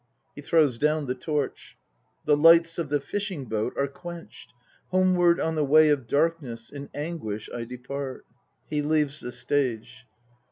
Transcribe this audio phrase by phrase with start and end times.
[0.35, 1.77] (He throws down the torch.)
[2.25, 4.51] The lights of the fishing boat are quenched;
[4.89, 8.25] Homeward on the Way of Darkness 3 In anguish I depart.
[8.67, 10.07] (He leaves the stage.)